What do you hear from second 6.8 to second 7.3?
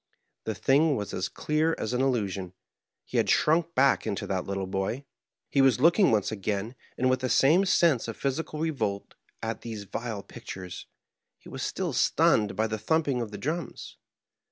and with the